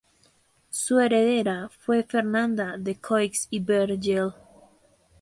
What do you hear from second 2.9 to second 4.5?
Croix y Vergel.